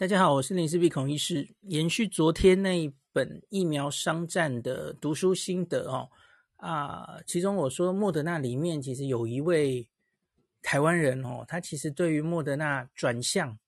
[0.00, 1.46] 大家好，我是林氏璧孔医师。
[1.60, 6.08] 延续昨天那一本疫苗商战的读书心得哦，
[6.56, 9.90] 啊，其中我说莫德纳里面其实有一位
[10.62, 13.58] 台湾人哦，他其实对于莫德纳转向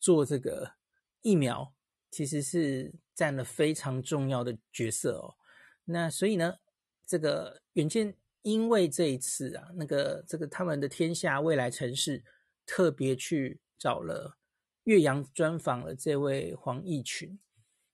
[0.00, 0.72] 做这个
[1.20, 1.74] 疫苗，
[2.10, 5.34] 其实是占了非常重要的角色哦。
[5.84, 6.54] 那所以呢，
[7.06, 12.24] 这个远见因为这一次啊，那个这个他们的天下未来城市
[12.64, 14.38] 特别去找了。
[14.84, 17.38] 岳阳专访了这位黄奕群，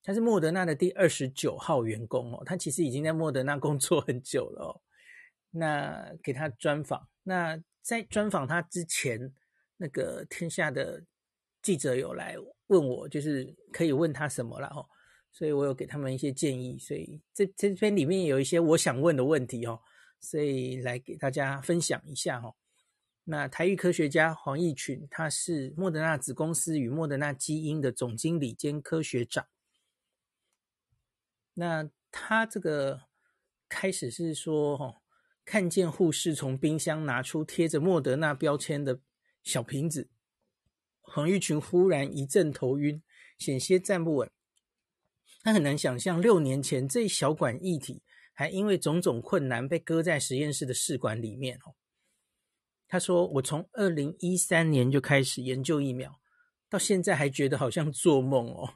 [0.02, 4.80] 他是莫德纳的第二十九号员工哦，他其实已经在莫德纳工作很久了哦。
[5.52, 9.32] 那给他专访，那在专访他之前，
[9.76, 11.04] 那个天下的
[11.62, 12.36] 记者有来
[12.68, 14.86] 问我，就是可以问他什么了哦，
[15.32, 19.80] 所以我有给他们一些建议，所以这这篇里面有一些我想问的问题哦，
[20.20, 22.54] 所以来给大家分享一下哦。
[23.24, 29.46] 那台裔科学家黄义群，他是莫德纳子公司与莫德纳基因的总经理兼科学长。
[31.54, 33.02] 那他这个
[33.68, 35.02] 开始是说，哈，
[35.44, 39.00] 看见护士从冰箱拿出贴着莫德纳标签的
[39.44, 40.10] 小瓶子，
[41.00, 43.00] 黄义群忽然一阵头晕，
[43.38, 44.30] 险些站不稳。
[45.42, 51.76] 他很难想象，六年前这一小管液体还因为种种困难被搁在实验室的试管里面，哦。
[52.92, 56.20] 他说：“我从二零一三年就开始研究疫苗，
[56.68, 58.74] 到现在还觉得好像做梦哦。”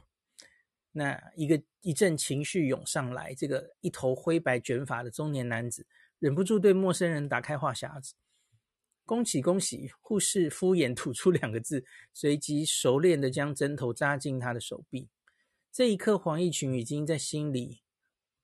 [0.93, 5.85] 那一个一阵情绪涌上来，这个一头灰白卷发的中年男子
[6.19, 8.13] 忍不住对陌生人打开话匣子
[9.03, 15.09] ：“恭喜恭喜！”护士敷衍吐出两个字，随即熟练地将针头扎进他的手臂。
[15.73, 17.81] 这一刻，黄奕群已经在心里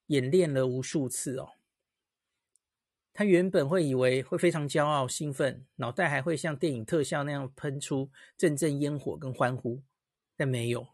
[0.08, 1.54] 演练了无数次哦。
[3.14, 9.84] 他原本会以为会非常骄傲、兴奋，脑袋还会像电影特效那样喷出阵阵烟火跟欢呼，
[10.38, 10.88] 但没有，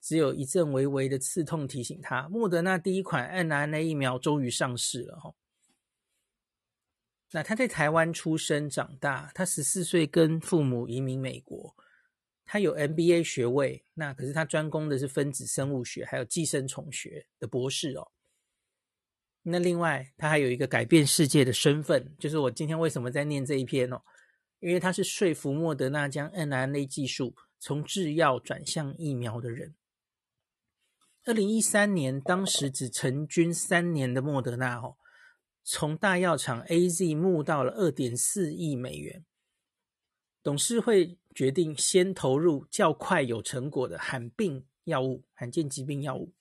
[0.00, 5.34] 只有一阵微微的刺痛提醒他，莫德纳第一款 mRNA 疫苗终于上市了哈。
[7.32, 11.74] 那他在台湾出生长大，他十四岁跟父母移民美国，
[12.44, 18.12] 他有 MBA 学位，那可是他专攻的是分子生物学还有寄生虫学的博士哦。
[19.48, 24.02] 那另外，他还有一个改变世界的身份，就是我今天为什么在念这一篇哦？
[24.58, 29.76] 因为他是说服莫德纳将 mRNA 技术从制药转向疫苗的人。
[31.24, 34.96] 二零一三年，当时只成军三年的莫德纳哦，
[35.62, 39.24] 从大药厂 AZ 募到了二点四亿美元，
[40.42, 46.32] 董事会决定先投入较快有成果的罕病药物、罕见疾病药物。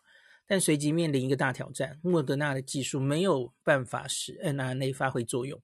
[0.47, 5.61] 但随即面临一个大挑战，莫德纳的技术没有办法使 n r n a 发挥作用。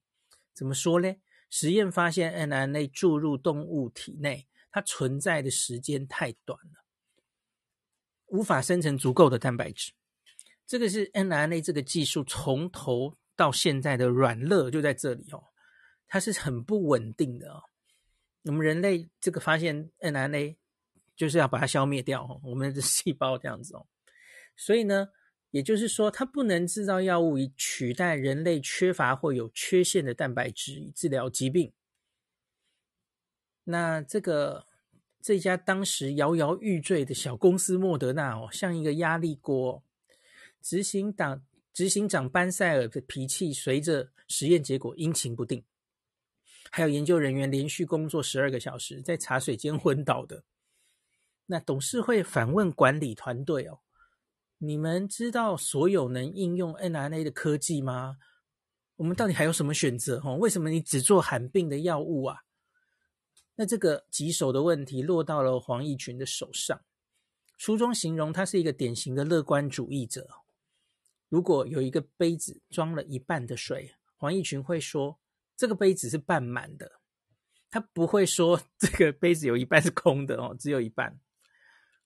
[0.54, 1.14] 怎么说呢？
[1.48, 6.84] 实验发现 n r n a 注入动物体内，它存在的时间太短了，
[8.26, 9.92] 无法生成足够的蛋白质。
[10.66, 15.44] 这个是 n r n a 这个技术从头到现在的软肋就在这里哦，
[16.08, 17.62] 它是很不稳定的哦。
[18.44, 20.58] 我们人类这个发现 n r n a
[21.14, 23.86] 就是要把它消灭掉哦，我们的细胞这样子哦。
[24.56, 25.08] 所以呢，
[25.50, 31.72] 也就是说，它不能制造药物以取代人类缺乏或有缺陷的蛋白质以治疗疾病。
[33.64, 34.66] 那这个
[35.20, 39.82] 这家当时摇摇欲坠的小公司莫德纳哦，像一个压力锅。
[40.60, 45.64] 执行党执行长班塞尔的脾气随着实验结果阴晴不定，
[46.70, 50.44] 还有研究人员连续工作十二个小时在茶水间昏倒的。
[51.46, 53.80] 那董事会反问管理团队哦。
[54.64, 58.18] 你们知道所有能应用 n r n a 的科技吗？
[58.94, 60.20] 我们到底还有什么选择？
[60.24, 62.42] 哦，为什么你只做罕病的药物啊？
[63.56, 66.80] 那这个棘手的问题落到了黄奕群的手上。
[67.58, 70.28] 书中形容他是一个典型的乐观主义者。
[71.28, 75.18] 如果有一个杯子装了一半的水，黄奕群会说
[75.56, 77.00] 这个杯子是半满的，
[77.68, 81.18] 他不会说 这个杯子有一半是空的哦，只有一半。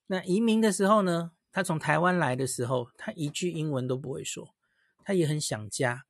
[0.07, 1.33] 那移民的时候呢？
[1.51, 4.55] 他从台湾来的时候，他一句英文都不会说，
[5.03, 6.05] 他也很想家，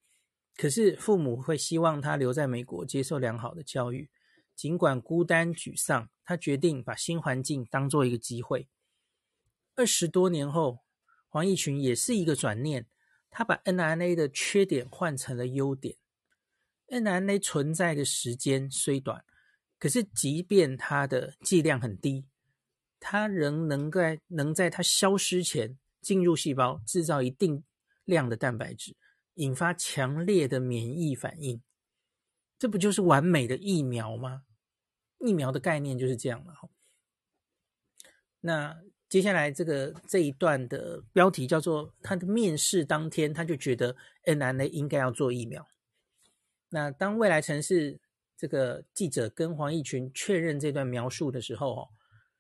[0.55, 4.09] 可是父母会希望他留在美国接受良好的教育。
[4.55, 8.67] 尽管孤单沮丧，他决定把新环境当做一个机会。
[9.75, 10.79] 二十多年后，
[11.29, 12.87] 黄义群也是一个转念，
[13.29, 15.97] 他把 NNA 的缺点换成了优点。
[16.87, 19.23] NNA 存在的时间虽短，
[19.77, 22.25] 可是即便它的剂量很低。
[22.99, 27.63] 它仍能在能在它消失前进入细胞，制造一定
[28.05, 28.95] 量的蛋白质，
[29.35, 31.61] 引发强烈的免疫反应。
[32.59, 34.43] 这不就是完美的疫苗吗？
[35.19, 36.53] 疫苗的概念就是这样了。
[38.39, 45.67] 那接下来这个这一段的标题叫做“他的面试当天，他就觉得 mRNA 应该要做疫苗”。
[46.69, 47.99] 那当未来城市
[48.35, 51.89] 这个记者跟黄奕群确认这段描述的时候，哦，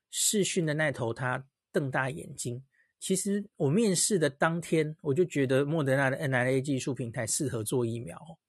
[0.09, 2.63] 视讯的那头他瞪大眼睛。
[2.99, 8.39] 其实我面试的当天，我就觉得莫德纳的 mRNA 技术平台适合做疫苗。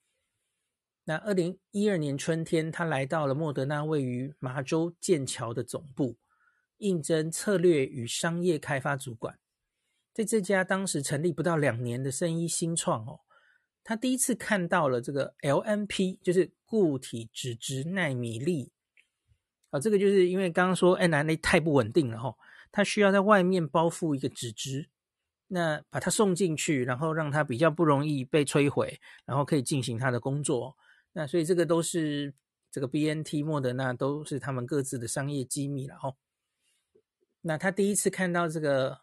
[1.05, 6.17] 那二零一二年春天，他来到了莫德纳位于麻州剑桥的总部，
[6.79, 9.39] 应征策略与商业开发主管。
[10.13, 13.21] 在这家当时成立不到两年的生医新创哦。
[13.85, 18.73] 他第一次看到了这个 LNP，就是固体脂质奈米粒
[19.71, 22.35] 啊，这个就是因为刚刚说 mRNA 太不稳定了哈，
[22.73, 24.89] 它需要在外面包覆一个脂质，
[25.49, 30.77] 那把它送进去，然后让它比较不容易被摧毁，然后可以进行它的工作。
[31.13, 32.35] 那所以这个都是
[32.71, 36.15] 这个 BNT、莫德纳都是他们各自的商业机密了哈。
[37.41, 39.01] 那他第一次看到这个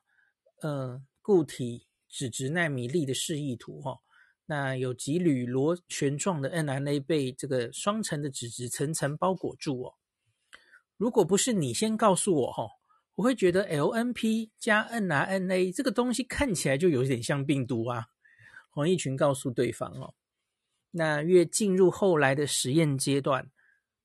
[0.61, 3.99] 呃固体脂质纳米粒的示意图哈。
[4.47, 9.95] 那有几缕螺旋状的 mRNA 被这个双层的脂质层层包裹住哦。
[10.97, 12.67] 如果不是你先告诉我哈，
[13.15, 18.07] 我会觉得 LNP 加 nRNA 这个东西看起来就有点像病毒啊。
[18.69, 20.13] 黄义群告诉对方哦，
[20.91, 23.49] 那越进入后来的实验阶段，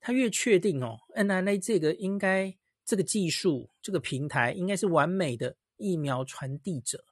[0.01, 7.05] 他越确定哦，nRNA 这个应该这个技术这个平台应该是完美的疫苗传递者。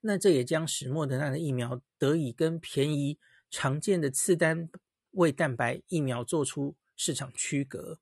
[0.00, 3.18] 那这也将使莫德纳的疫苗得以跟便宜
[3.50, 4.68] 常见的次单
[5.12, 7.98] 位蛋白疫苗做出市场区隔。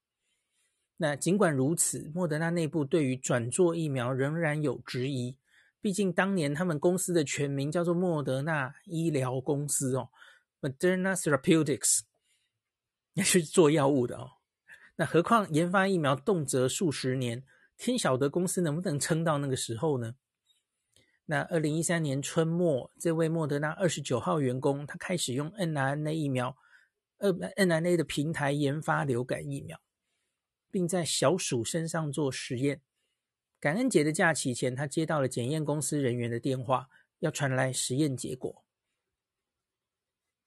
[1.04, 5.36] 那尽管如此，莫德纳内部对于转做疫苗仍然有质疑。
[5.82, 10.08] 毕竟当年他们公司的全名叫做莫德纳医疗公司哦
[10.62, 12.00] ，Moderna Therapeutics，
[13.12, 14.30] 那是做药物的哦。
[14.96, 17.44] 那何况研发疫苗动辄数十年，
[17.76, 20.14] 天晓得公司能不能撑到那个时候呢？
[21.26, 26.56] 那二零一三年春末，这位莫德纳二十九号员工，他开始用 n r n a 疫苗，
[27.18, 29.78] 呃 n r n a 的平台研发流感疫苗，
[30.74, 32.82] 并在小鼠身上做实验。
[33.60, 36.88] 感恩节的假期前，他接到了检验公司人员的电话，
[37.20, 38.64] 要传来实验结果。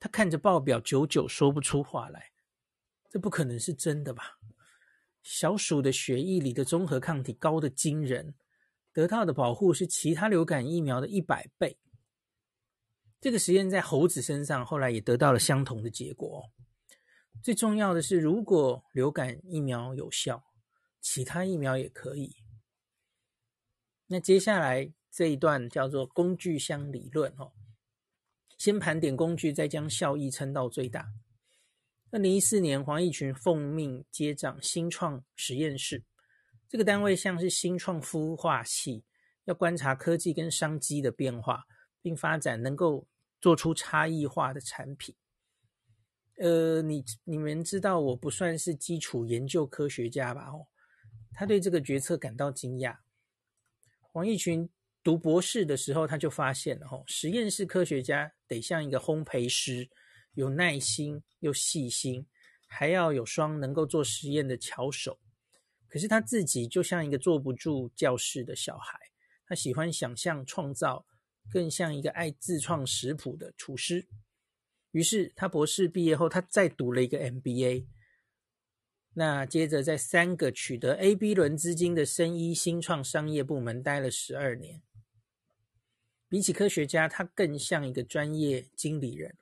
[0.02, 2.34] 他看着报表，久久说不出话来。
[3.10, 4.38] 这不可能是真的吧？
[5.24, 8.36] 小鼠的血液里的综合抗体高得惊人。
[8.92, 11.78] 得到的保护是其他流感疫苗的一百倍。
[13.22, 16.52] 这个实验在猴子身上，后来也得到了相同的结果。
[17.42, 20.44] 最重要的是，如果流感疫苗有效，
[21.00, 22.36] 其他疫苗也可以。
[24.08, 27.54] 那接下来这一段叫做工具箱理论哦，
[28.58, 31.08] 先盘点工具，再将效益撑到最大。
[32.12, 36.04] 二零一四年，黄奕群奉命接掌新创实验室。
[36.70, 39.04] 这个单位像是新创孵化器，
[39.46, 41.64] 要观察科技跟商机的变化，
[42.02, 43.08] 并发展能够
[43.40, 45.16] 做出差异化的产品。
[46.38, 50.50] 呃，你你们知道我不算是基础研究科学家吧？
[50.50, 50.68] 哦，
[51.34, 52.96] 他对这个决策感到惊讶。
[54.02, 54.70] 黄义群
[55.04, 59.90] 读博士的时候，他就发现了，哦，实验室科学家得像一个烘焙师，
[60.34, 62.26] 有耐心又细心，
[62.68, 65.20] 还要有双能够做实验的巧手。
[65.88, 69.00] 可是他自己就像一个坐不住教室的小孩，
[69.48, 71.06] 他喜欢想象创造，
[71.50, 74.08] 更像一个爱自创食谱的厨师。
[74.98, 77.86] 于是他博士毕业后，他再读了一个 MBA。
[79.14, 84.82] 那接着在三个取得 A、B 轮资金的生医新创商业部门待了十二年。
[86.28, 89.38] 比起科学家，他更像一个专业经理人。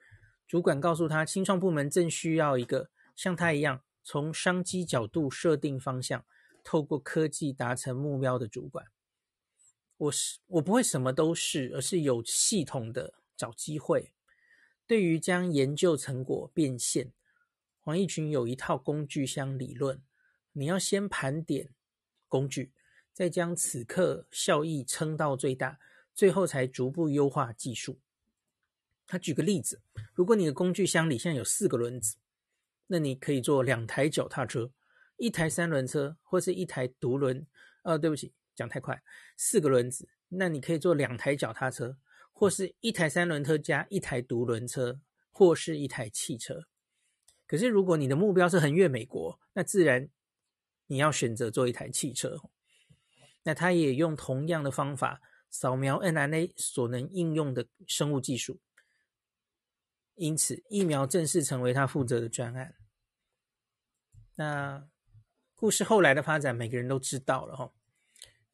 [0.45, 6.25] 主管告诉他，新创部门正需要一个像他一样从商机角度设定方向。
[6.65, 8.87] 透过科技达成目标的主管，
[9.95, 14.11] 我是我不会什么都是，而是有系统的找机会。
[14.87, 17.11] 对于将研究成果变现，
[17.81, 20.01] 黄奕群有一套工具箱理论。
[20.53, 21.69] 你要先盘点
[22.27, 22.71] 工具，
[23.11, 25.79] 再将此刻效益撑到最大，
[26.13, 27.99] 最后才逐步优化技术。
[29.07, 29.81] 他举个例子，
[30.13, 32.15] 如果你的工具箱里现在有四个轮子，
[32.87, 34.71] 那你可以做两台脚踏车。
[35.17, 37.47] 一台三轮车或是一台独轮，
[37.83, 39.01] 呃，对不起，讲太快，
[39.37, 41.97] 四个轮子，那你可以做两台脚踏车，
[42.35, 44.99] 或是一台三轮车加一台独轮车，
[45.31, 46.67] 或是一台汽车。
[47.47, 50.09] 可是如果你的目标是横越美国，那自然
[50.87, 52.39] 你要选择做一台汽车。
[53.43, 58.59] 那他也用同样的方法扫描 mRNA 所能应用的生物技术，
[60.15, 62.75] 因此疫苗正式成为他负责的专案。
[64.35, 64.87] 那。
[65.57, 67.71] 故事后来的发展，每个人都知道了哈。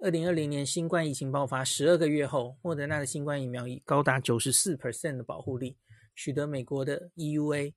[0.04, 5.78] 二零二零年新冠疫情爆发十二个月后，莫德纳的新冠疫苗以高达九十四 percent 的保护力，
[6.16, 7.76] 取得美国的 EUA。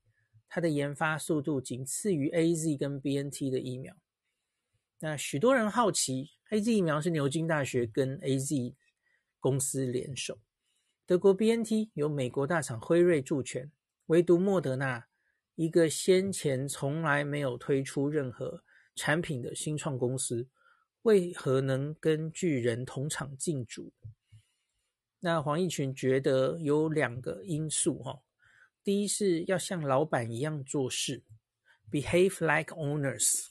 [0.49, 3.95] 它的研发速度仅次于 AZ 跟 BNT 的疫苗。
[5.01, 8.73] 那许多人好奇，AZ 疫苗是牛津大学跟 AZ
[9.39, 10.39] 公司联手，
[11.05, 13.71] 德国 BNT 由美国大厂辉瑞助权，
[14.07, 15.05] 唯独莫德纳
[15.53, 18.63] 一个先前从来没有推出任何
[18.95, 20.47] 产品的新创公司。
[21.05, 23.93] 为何能跟巨人同场竞逐？
[25.19, 28.23] 那黄奕群觉得有两个因素哈。
[28.83, 31.21] 第一是要像老板一样做事
[31.91, 33.49] ，behave like owners。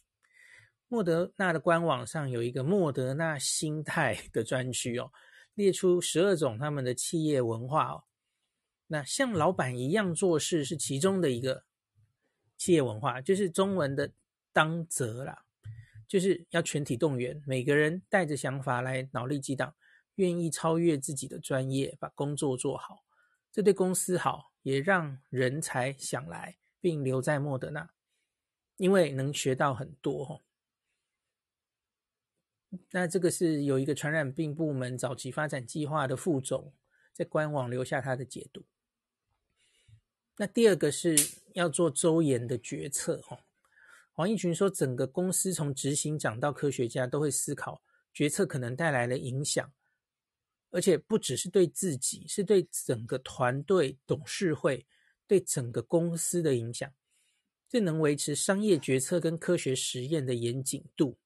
[0.88, 5.12] 莫德纳的官网上有一个莫德纳心态的专区哦，
[5.54, 8.04] 列出十二种他们的企业文化哦。
[8.88, 11.64] 那像老板一样做事是其中的一个
[12.56, 14.11] 企业文化，就是中文的
[14.52, 15.44] 当责啦。
[16.06, 19.75] 就是要全体动员，每个人带着想法来脑力激荡，
[20.16, 23.04] 愿意超越自己的专业，把工作做好。
[23.52, 27.90] 这对公司好，也让人才想来并留在莫德纳，
[28.76, 30.42] 因为能学到很多。
[32.90, 36.75] 那这个是有一个传染病部门早期发展计划的副总
[37.12, 38.64] 在官网留下他的解读。
[40.37, 41.14] 那第二个是
[41.52, 43.23] 要做周延的决策，
[44.16, 49.73] 黄义群说：“整个公司从执行长到科学家都会思考决策可能带来的影响，
[50.71, 54.87] 而且不只是对自己，是对整个团队、董事会、
[55.26, 56.88] 对整个公司的影响。
[57.68, 61.18] 这能维持商业决策跟科学实验的严谨度。”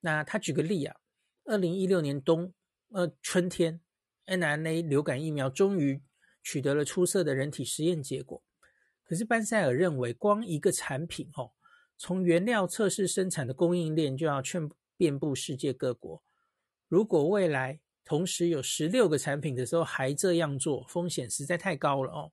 [0.00, 0.96] 那他举个例啊，
[1.44, 2.52] 二零一六年冬
[2.88, 3.80] 呃春天
[4.26, 6.02] ，mRNA 流感疫苗终于
[6.42, 8.42] 取得了出色的人体实验结果。
[9.04, 11.52] 可是班塞尔认为，光一个产品哦。
[11.98, 16.22] 从原料测试生产的供应链就要遍遍布世界各国。
[16.86, 22.32] 如果未来同时有十六个产品的时候还这样做，风险实在太高了哦。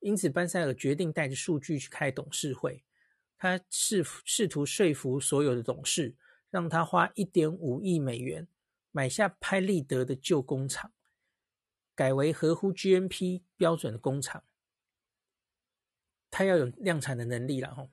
[0.00, 2.84] 因此，班塞尔决定带着数据去开董事会。
[3.38, 6.14] 他试试图说服所有的董事，
[6.50, 8.46] 让他花一点五亿美元
[8.90, 10.92] 买下拍立得的旧工厂，
[11.94, 14.44] 改为合乎 GMP 标准的工厂。
[16.30, 17.90] 他要有量产的能力了吼。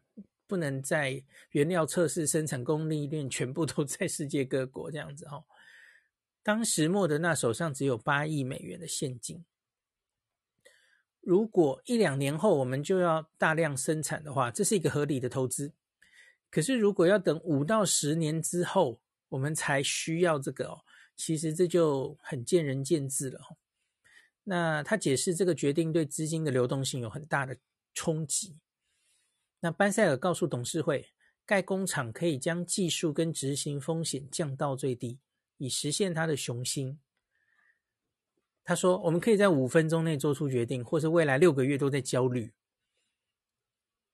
[0.51, 5.41] 不能在原料测试、生产供应链全部都 在世界各国这样子哈。
[6.43, 9.45] 当时莫德纳手上只有八亿美元的现金，
[11.21, 15.71] 如果一两年后我们就要大量生产的话，这是一个合理的投资。
[16.49, 20.83] 可是如果要等五到十年之后我们才需要这个哦，
[21.15, 23.39] 其实这就很见仁见智了。
[24.43, 27.55] 那他解释这个决定对资金的流动性有很大的
[27.93, 28.57] 冲击。
[29.61, 31.11] 那班塞尔告诉董事会，
[31.45, 35.19] 盖工厂可以将技术跟执行风险降到最低，
[35.57, 36.99] 以实现他的雄心。
[38.63, 42.53] 他说：“我们可以在五分钟内做出决定，或是未来六个月都在焦虑。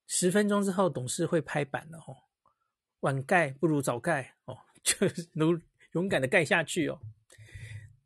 [0.05, 2.15] 十分钟之后，董事会拍板了哦，
[3.01, 5.61] 晚盖不如早盖哦， 就是勇
[5.93, 6.99] 勇敢的盖下去哦。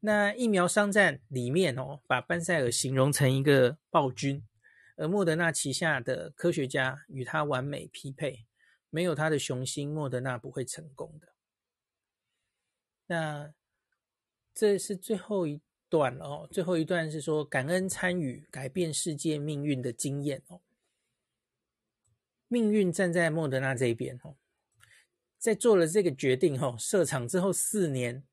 [0.02, 4.44] 那疫苗商战里面哦，把班塞尔形容成一个暴君。”
[5.02, 8.46] 而莫德纳旗下的科学家与他完美匹配，
[8.92, 11.34] 没有他的雄心，莫德纳不会成功的。
[13.08, 13.52] 那
[14.54, 20.62] 这是最后一段哦，最后一段是说感恩参与改变世界命运的经验哦，
[22.48, 24.36] 命运站在莫德纳这边哦，
[25.40, 28.24] 在做了这个决定后，设厂之后四年，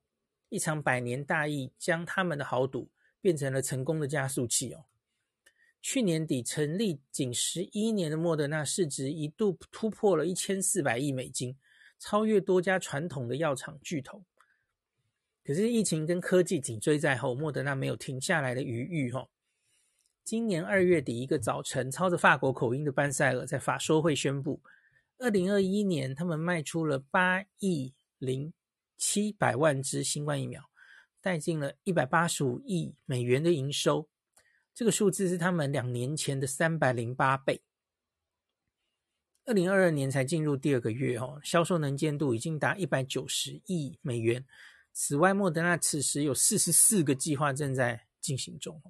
[0.51, 2.91] 一场百年大疫将他们的豪赌
[3.23, 4.85] 变成了成功的加速器哦。
[5.81, 11.57] 去年底成立仅十一年的莫德纳市值一度突破了一千四百亿美金，
[11.99, 14.25] 超越多家传统的药厂巨头。
[15.45, 19.11] 可是疫情跟科技紧追在后，莫德纳没有停下来的余裕。
[19.11, 19.29] 哈，
[20.23, 24.61] 今年二月底一个早晨，操着法国口音的班塞尔在法说会宣布，
[25.17, 28.53] 二零二一年他们卖出了八亿零
[28.99, 30.69] 七百万支新冠疫苗，
[31.23, 34.07] 带进了一百八十五亿美元的营收。
[34.79, 37.65] 这个数字是他们两年前的三百零八倍。
[39.45, 44.47] 二零二二年才进入第二个月哦，销售能见度已经达一百九十亿美元。
[44.93, 48.81] 此外，莫德纳此时有四十四个计划正在进行中。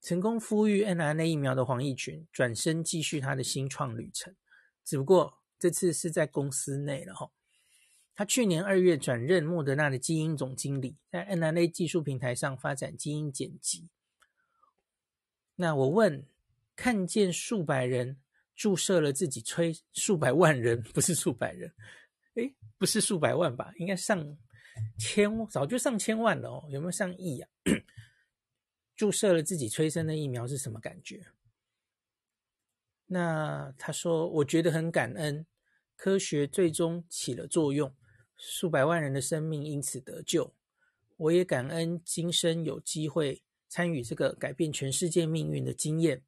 [0.00, 4.36] 成功孵育 mRNA 疫苗的黄义群转身继续他的新创旅程，
[4.84, 7.32] 只不过这次是在公司内了哈。
[8.14, 13.88] 他去年二月转任莫德纳的基因总经理，在 mRNA 技术平台上发展基因剪辑。
[15.60, 16.24] 那我问，
[16.76, 18.16] 看见数百人
[18.54, 21.74] 注射了自己催数百万人，不是数百人，
[22.34, 23.72] 诶，不是数百万吧？
[23.76, 24.38] 应该上
[25.00, 26.64] 千，早就上千万了哦。
[26.70, 27.50] 有没有上亿啊？
[28.94, 31.26] 注射了自己催生的疫苗是什么感觉？
[33.06, 35.44] 那他说，我觉得很感恩，
[35.96, 37.92] 科学最终起了作用，
[38.36, 40.54] 数百万人的生命因此得救。
[41.16, 46.24] 我也感恩今生有机会参与这个改变全世界命运的经验。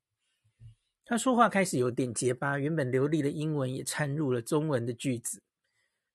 [1.05, 5.43] 他说话开始有点结巴，原本流利的英文也掺入了中文的句子。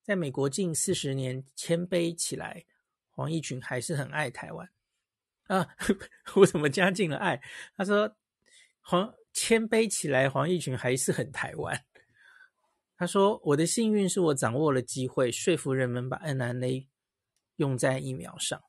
[0.02, 2.66] 在美国近四十年，谦卑起来，
[3.10, 4.70] 黄义群还是很爱台湾
[5.48, 5.76] 啊！
[6.38, 7.42] 我怎么加进了爱？
[7.76, 8.16] 他说
[8.80, 11.84] 黄谦卑起来，黄义群还是很台湾。
[12.96, 16.88] 他说我的幸运是我掌握了机会，说服人们把 mRNA
[17.58, 18.64] 用在疫苗上。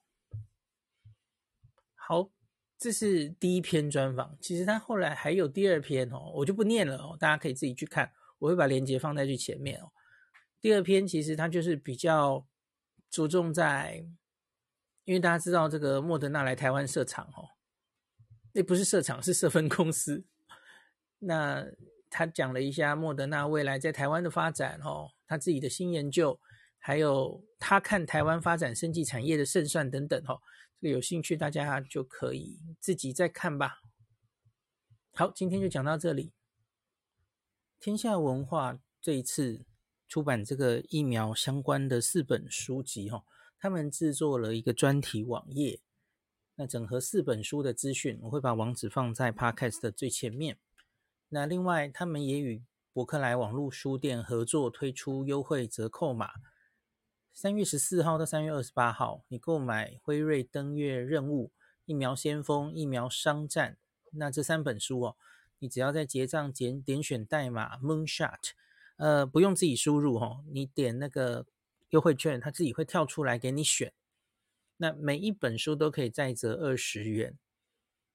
[1.94, 2.30] 好。
[2.78, 9.90] 这是第一篇专访，其实他后来还有第二篇哦，我就不念了哦，大家可以自己去看，我会把链接放在最前面哦。
[10.60, 12.46] 第二篇其实他就是比较
[13.10, 14.04] 着重在，
[15.04, 17.48] 因为大家知道这个莫德纳来台湾设厂哦，
[18.52, 20.24] 那不是设厂，是设分公司。
[21.18, 21.64] 那
[22.10, 26.38] 他讲了一下莫德纳未来在台湾的发展哦，他自己的新研究，
[26.78, 30.42] 还有他看台湾发展生技产业的胜算等等哦。
[30.80, 33.80] 这个有兴趣，大家就可以自己再看吧。
[35.12, 36.32] 好，今天就讲到这里。
[37.80, 39.64] 天下文化这一次
[40.06, 43.24] 出版这个疫苗相关的四本书籍，哈，
[43.58, 45.80] 他们制作了一个专题网页，
[46.56, 50.58] 那整合四本书的资讯，我会把网址放在 Podcast 的最前面。
[51.30, 56.32] 那另外，他们也与博克莱网络书店合作推出优惠折扣码。
[57.36, 61.52] 三月十四号到三月二十八号，你购买辉瑞登月任务、
[61.84, 63.76] 疫苗先锋、疫苗商战，
[64.12, 65.16] 那这三本书哦，
[65.58, 68.52] 你只要在结账点点选代码 Moonshot，
[68.96, 71.44] 呃，不用自己输入哦，你点那个
[71.90, 73.92] 优惠券，它自己会跳出来给你选。
[74.78, 77.38] 那每一本书都可以再折二十元。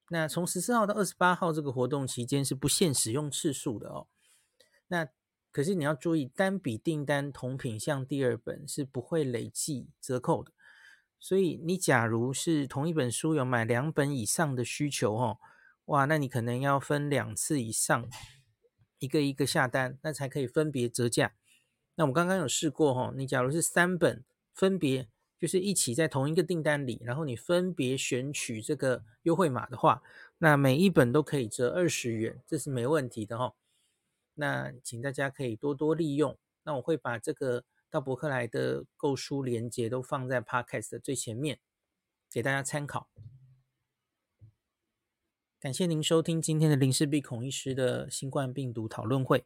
[0.08, 4.08] 那从十四号到二十八号这个活动期间是不限使用次数的哦。
[4.88, 5.08] 那
[5.52, 10.50] 可是你要注意，单笔订单同品项第二本是不会累计折扣的。
[11.20, 15.38] 所以你假如是同一本书有买两本以上的需求哦，
[15.84, 18.08] 哇，那你可能要分两次以上，
[18.98, 21.34] 一个一个下单，那才可以分别折价。
[21.94, 25.06] 那我刚刚有试过哦，你假如是三本分别
[25.38, 30.02] 就是一起在同一个订单里，然后你分别选取这个优惠码的话，
[30.38, 33.54] 那每一本都可以折二十元，这是没问题的哦。
[34.34, 36.38] 那请大家可以多多利用。
[36.64, 41.58] 那我会把这个到博客来的购书链接都放在 Podcast 的最前面，
[42.30, 43.08] 给大家参考。
[45.58, 49.44] 感谢您收听今天的林氏璧孔医师的新冠病毒讨论会。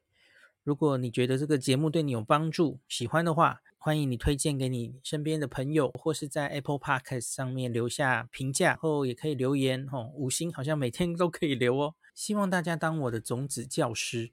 [0.62, 11.94] 如果你觉得这个节目对你有帮助，喜欢的话，欢迎你推荐给你身边的朋友，或是在 Apple Podcast 上面留下评价，后也可以留言哦，五星好像每天都可以留哦。
[12.14, 14.32] 希望大家当我的种子教师。